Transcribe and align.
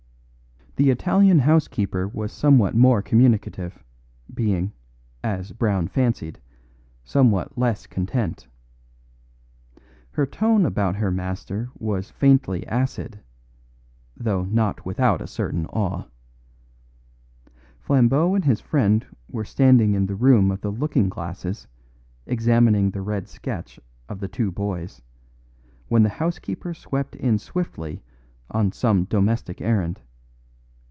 The 0.77 0.89
Italian 0.89 1.39
housekeeper 1.39 2.07
was 2.07 2.31
somewhat 2.31 2.73
more 2.73 3.01
communicative, 3.01 3.83
being, 4.33 4.71
as 5.21 5.51
Brown 5.51 5.89
fancied, 5.89 6.39
somewhat 7.03 7.55
less 7.57 7.85
content. 7.85 8.47
Her 10.11 10.25
tone 10.25 10.65
about 10.65 10.95
her 10.95 11.11
master 11.11 11.69
was 11.77 12.09
faintly 12.09 12.65
acid; 12.67 13.19
though 14.15 14.45
not 14.45 14.85
without 14.85 15.21
a 15.21 15.27
certain 15.27 15.65
awe. 15.67 16.05
Flambeau 17.77 18.33
and 18.33 18.45
his 18.45 18.61
friend 18.61 19.05
were 19.29 19.45
standing 19.45 19.93
in 19.93 20.05
the 20.05 20.15
room 20.15 20.51
of 20.51 20.61
the 20.61 20.71
looking 20.71 21.09
glasses 21.09 21.67
examining 22.25 22.89
the 22.89 23.01
red 23.01 23.27
sketch 23.27 23.77
of 24.07 24.21
the 24.21 24.29
two 24.29 24.51
boys, 24.51 25.01
when 25.89 26.01
the 26.01 26.09
housekeeper 26.09 26.73
swept 26.73 27.13
in 27.17 27.37
swiftly 27.37 28.01
on 28.49 28.71
some 28.71 29.03
domestic 29.03 29.59
errand. 29.59 29.99